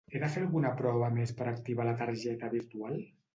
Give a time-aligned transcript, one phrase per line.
[0.11, 2.99] He de fer alguna prova més per activar la targeta virtual?